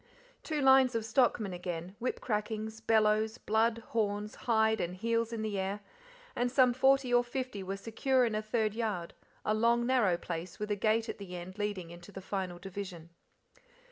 Two 0.41 0.61
lines 0.61 0.95
of 0.95 1.05
stockmen 1.05 1.53
again, 1.53 1.95
whip 1.99 2.19
crackings, 2.21 2.79
bellows, 2.81 3.37
blood, 3.37 3.83
horns, 3.89 4.33
hide 4.33 4.81
and 4.81 4.95
heels 4.95 5.31
in 5.31 5.43
the 5.43 5.59
air, 5.59 5.81
and 6.35 6.51
some 6.51 6.73
forty 6.73 7.13
or 7.13 7.23
fifty 7.23 7.61
were 7.61 7.77
secure 7.77 8.25
in 8.25 8.33
a 8.33 8.41
third 8.41 8.73
yard, 8.73 9.13
a 9.45 9.53
long 9.53 9.85
narrow 9.85 10.17
place 10.17 10.57
with 10.57 10.71
a 10.71 10.75
gate 10.75 11.07
at 11.07 11.19
the 11.19 11.35
end 11.35 11.59
leading 11.59 11.91
into 11.91 12.11
the 12.11 12.19
final 12.19 12.57
division. 12.57 13.11